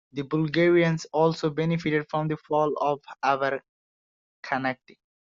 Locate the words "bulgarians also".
0.23-1.51